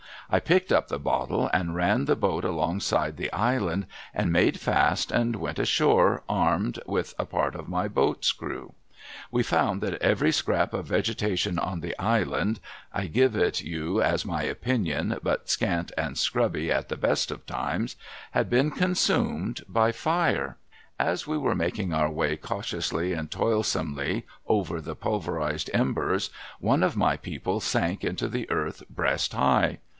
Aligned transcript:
I 0.31 0.39
picked 0.39 0.71
up 0.71 0.87
the 0.87 0.97
bottle 0.97 1.49
and 1.53 1.75
ran 1.75 2.05
the 2.05 2.15
boat 2.15 2.45
along 2.45 2.79
side 2.79 3.17
the 3.17 3.31
island, 3.33 3.85
and 4.13 4.31
made 4.31 4.59
fast 4.59 5.11
and 5.11 5.35
went 5.35 5.59
ashore 5.59 6.23
armed, 6.29 6.79
with 6.87 7.13
a 7.19 7.25
part 7.25 7.53
of 7.53 7.67
my 7.67 7.87
boat's 7.89 8.31
crew, 8.31 8.73
^^'e 9.33 9.45
found 9.45 9.81
that 9.81 10.01
every 10.01 10.31
scrap 10.31 10.73
of 10.73 10.85
vegetation 10.87 11.59
on 11.59 11.81
the 11.81 11.95
island 11.99 12.61
(I 12.93 13.07
give 13.07 13.35
it 13.35 13.61
you 13.61 14.01
as 14.01 14.25
my 14.25 14.41
opinion, 14.43 15.19
but 15.21 15.49
scant 15.49 15.91
and 15.97 16.17
scrubby 16.17 16.71
at 16.71 16.87
the 16.89 16.97
best 16.97 17.29
of 17.29 17.45
times) 17.45 17.97
had 18.31 18.49
been 18.49 18.71
consumed 18.71 19.61
by 19.67 19.91
fire. 19.91 20.57
As 20.97 21.27
we 21.27 21.37
were 21.37 21.55
making 21.55 21.93
our 21.93 22.09
way, 22.09 22.37
cautiously 22.37 23.11
and 23.13 23.29
toilsomely, 23.29 24.25
over 24.47 24.79
the 24.81 24.95
pulverised 24.95 25.69
embers, 25.73 26.29
one 26.61 26.83
of 26.83 26.95
my 26.97 27.17
people 27.17 27.59
sank 27.59 28.05
into 28.05 28.29
the 28.29 28.49
earth 28.49 28.81
breast 28.89 29.33
high. 29.33 29.79